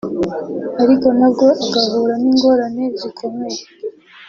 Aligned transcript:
ariko 0.83 1.07
nabwo 1.17 1.45
agahura 1.81 2.15
n’ingorane 2.21 2.85
zikomeye 2.99 3.61